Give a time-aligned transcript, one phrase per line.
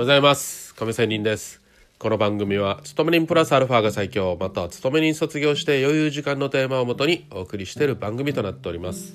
[0.00, 0.74] ございます。
[0.76, 1.60] 亀仙人です。
[1.98, 9.14] この番組は勤め人プラスアルファが最強または勤め人卒業して余裕時間のテーマをもとにお送りしている番組となっております。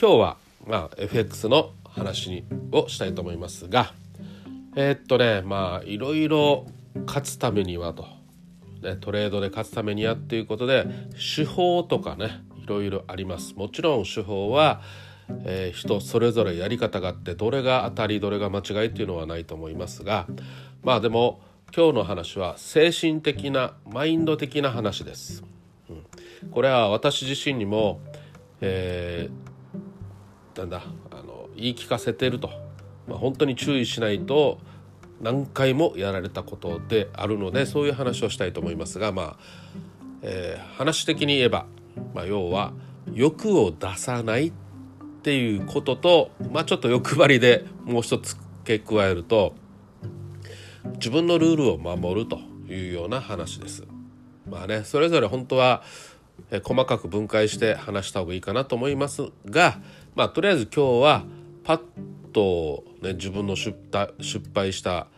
[0.00, 0.36] 今日は
[0.66, 3.92] まあ FX の話にをしたいと思いますが
[4.76, 6.64] えー、っとねまあいろいろ
[7.04, 8.06] 勝つためにはと、
[8.80, 10.86] ね、トレードで勝つためにはっていうことで
[11.36, 13.54] 手法とかねいろいろあります。
[13.54, 14.80] もちろん手法は
[15.44, 20.26] えー、人それぞれやり方があってどれが当たりどれが間違いっていうのはないと思いますが
[20.82, 21.40] まあでも
[21.74, 25.42] 今日の話は精神的なマインド的な話です。
[25.90, 28.00] うん、これは私自身にも、
[28.60, 32.50] えー、なんだあの言い聞かせてると、
[33.06, 34.58] まあ、本当に注意しないと
[35.20, 39.36] 何回もやられたことであるのでそういう話をしたいと思いますがまあ、
[40.22, 41.66] えー、話的に言えば、
[42.14, 42.72] まあ、要は
[43.12, 44.52] 欲を出さないっ
[45.26, 49.56] ていうことと、まあ、ちょっと欲張りでもう一つ付け加えると
[50.98, 52.38] 自分のルールを守ると
[52.72, 53.82] いうような話です。
[54.48, 55.82] まあねそれぞれ本当は
[56.62, 59.80] 細かく分解して話した方がいいかなと思いますが、
[60.14, 61.24] まあ、とりあえず今日は
[61.64, 61.80] パッ
[62.32, 63.74] と、ね、自分の失
[64.54, 65.08] 敗した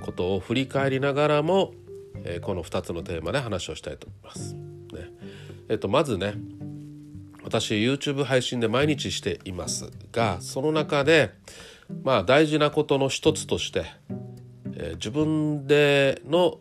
[0.00, 1.72] ことを振り返りながらも、
[2.24, 4.54] えー、この2つのテーマで話をしたいと思います。
[4.54, 4.60] ね
[5.68, 6.34] えっと、まずね
[7.52, 11.34] 私 YouTube 配信で毎日していますがその中で
[12.02, 13.84] まあ大事なことの一つとして、
[14.74, 16.58] えー、自分での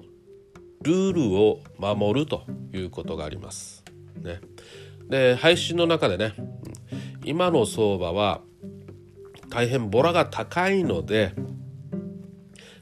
[0.81, 3.85] ルールを守るということがあります。
[4.21, 4.41] ね、
[5.07, 6.33] で配信の中でね
[7.23, 8.41] 今の相場は
[9.49, 11.33] 大変ボラが高いので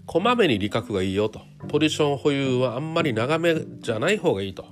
[0.08, 4.66] こまめに利確がいいよとポジション保有はあんまり長めじゃない方がいいと。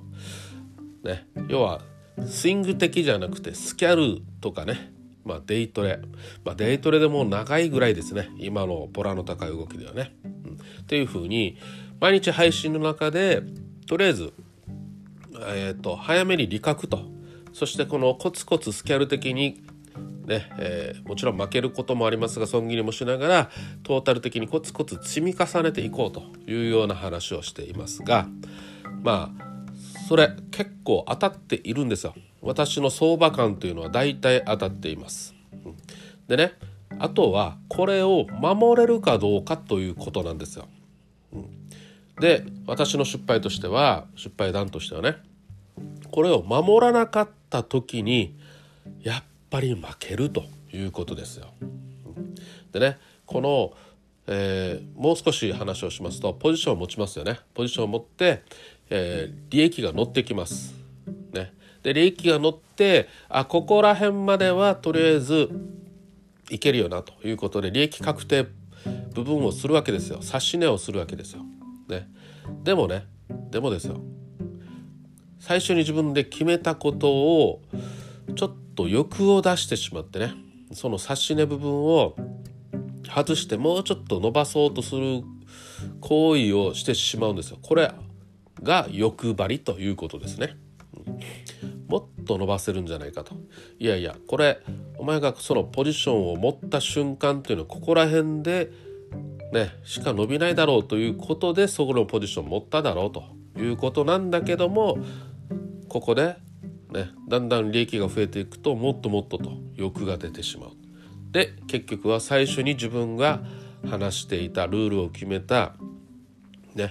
[1.04, 1.80] ね、要は
[2.26, 4.92] スイング的じゃなくてスキャルとかね、
[5.24, 6.00] まあ、デイトレ、
[6.44, 8.30] まあ、デイトレでも長いぐらいですね。
[8.38, 10.14] 今のボラの高い動きではね。
[10.24, 10.30] うん、
[10.82, 11.58] っていうふうに
[12.00, 13.42] 毎日配信の中で
[13.86, 14.32] とりあえず、
[15.46, 17.00] えーと、早めに利確と。
[17.52, 19.62] そしてこのコツコツスキャル的に
[20.28, 23.50] ねえー、もちろん負けることもありますが損切りもしながら
[23.82, 28.28] トータル的にコツコツ積み重ねていこうというような話をしていますが
[29.02, 29.47] まあ
[30.08, 32.14] それ結構当たっているんですよ。
[32.40, 35.34] 私の相場感というのは大体当たっています。
[36.28, 36.54] でね
[36.98, 40.66] あとはこれを守れるかどうかということなんですよ。
[42.20, 45.16] で私の失敗としては失敗談としてはね
[46.10, 48.34] これを守らなかった時に
[49.02, 51.48] やっぱり負けるということですよ。
[52.72, 52.96] でね
[53.26, 53.74] この
[54.30, 57.40] えー、もう少し話をしますとポジションを持ちますよね。
[57.54, 58.42] ポジションを持って、
[58.90, 60.74] えー、利益が乗ってきます。
[61.32, 65.50] ね、で利益が乗ってあここら辺まではとりあえず
[66.50, 68.46] いけるよなということで利益確定
[69.14, 71.42] 部分をするわけですよ指し値をするわけですよ。
[71.88, 72.08] ね、
[72.64, 73.06] でもね
[73.50, 74.00] でもですよ
[75.38, 77.62] 最初に自分で決めたことを
[78.34, 80.34] ちょっと欲を出してしまってね
[80.72, 82.16] その指し値部分を
[83.08, 85.22] 外してもうちょっと伸ばそうとする
[86.00, 87.58] 行為をしてしまうんですよ。
[87.62, 87.90] これ
[88.62, 90.56] が欲張りということですね。
[91.88, 93.34] もっと伸ばせるんじゃないかと。
[93.78, 94.60] いやいやこれ
[94.98, 98.70] お前がそのポジションを持った瞬間っていうのはここら辺で
[99.52, 103.24] ねしか伸びないだろうということでそこのポジション持っただろうと
[103.60, 104.98] いうことなんだけども
[105.88, 106.36] ここで
[106.90, 110.70] ねだんだん利益が増えていくともっともっとと欲が出てしまう。
[111.30, 113.40] で結局は最初に自分が
[113.86, 115.74] 話していたルールを決めた
[116.74, 116.90] ね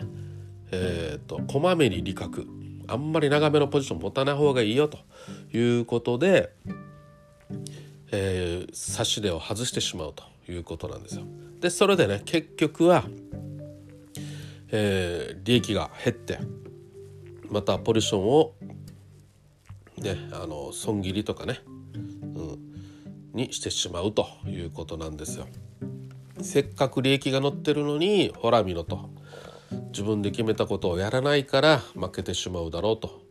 [0.71, 2.47] えーと、こまめに利確
[2.87, 4.99] あんまり長めのポジション持たない方がいいよと
[5.55, 6.53] いうことで、
[8.11, 11.25] えー、差し値を外してしまうということなんですよ。
[11.59, 13.03] でそれでね結局は、
[14.71, 16.39] えー、利益が減って
[17.49, 18.53] またポジションを、
[19.97, 21.59] ね、あの損切りとかね、
[21.93, 22.59] うん、
[23.33, 25.47] にしてしまうということなんですよ。
[26.41, 29.09] せっかく利益が乗ってるのにほら見ろと
[29.97, 33.23] 自分で決めたことをやらないから負けてしまうだろうと。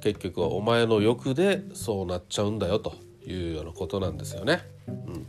[0.00, 2.94] 結局はお前の欲でそうなっちゃうんだよと
[3.26, 4.62] いうようなことなんですよね。
[4.88, 5.26] うん、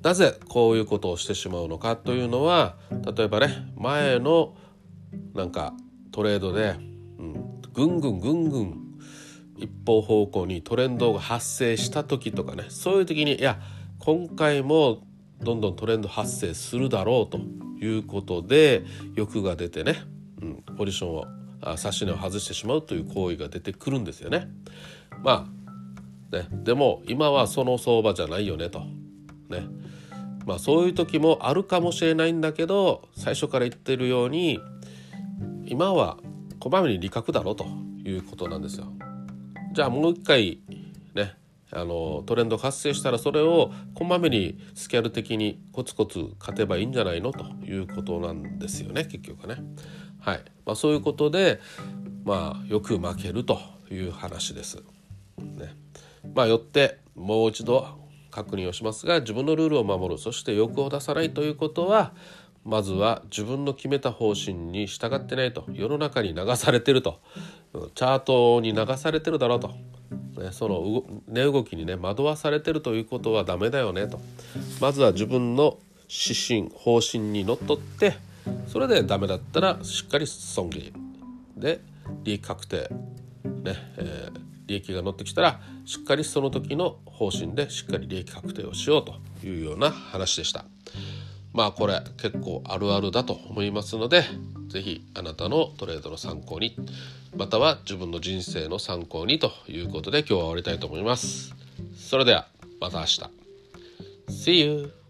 [0.00, 2.76] なぜこういうことをしてしまうのかというのは
[3.16, 4.54] 例えばね前の
[5.34, 5.74] なんか
[6.12, 6.76] トレードで、
[7.18, 8.80] うん、ぐんぐんぐんぐん
[9.58, 13.58] 一方方向にトレンドが発生した時とかねそういう時にいや
[13.98, 15.02] 今回も
[15.40, 17.40] どんどんトレンド発生するだろうと。
[17.84, 18.84] いうことで
[19.14, 19.96] 欲が出てね、
[20.40, 21.26] うん、ポジションを
[21.66, 24.48] 指し値を外してしまうという行為が出てくるんですよね。
[25.22, 25.46] ま
[26.32, 28.80] あねでも今はその相場じゃないよねと。
[29.48, 29.66] ね
[30.46, 34.60] まあそういう時もあるかもしれないんだけど最初から言ってるように
[35.66, 36.18] 今は
[36.58, 37.66] こまめに利確だろと
[38.04, 38.92] いうことなんですよ。
[39.72, 40.60] じゃあもう一回
[41.74, 47.32] あのトレンド発生したらそれをこまめにスキャル的にコツコツ勝てばいいんじゃないの？
[47.32, 49.56] ということなんですよね結局ね。
[50.20, 51.60] はいまあ、そういうことで
[52.24, 53.58] まあよく負けると
[53.90, 54.82] いう話です。
[55.38, 55.74] ね
[56.34, 57.86] まあ、よってもう一度
[58.30, 62.14] 確認をしますが自分のルールを守るそして欲を出さないということは
[62.64, 67.20] まずは自分の決めた方針に従ってないと世の中に流されてると。
[67.94, 69.70] チャートに流されてるだろうと、
[70.50, 74.20] その値動きにね惑わされてるということはダメだよねと。
[74.80, 75.78] まずは自分の
[76.08, 78.14] 指針方針にのっとって
[78.66, 80.92] それでダメだったらしっかり損切り
[81.56, 81.80] で
[82.24, 82.90] 利益確定。
[83.44, 84.28] ね、え、
[84.66, 89.14] 利益が乗ってきたらしっかりその時の方針でしっかり利益確定をしようと
[89.46, 90.64] いうような話でした。
[91.52, 94.24] まあこれ結構あるあるだと思いますので
[94.68, 96.76] 是非あなたのトレードの参考に
[97.36, 101.54] または自分の人生の参考にということで今日は終わりたいと思います。
[101.96, 102.46] それでは
[102.80, 103.20] また明日。
[104.28, 105.01] See you!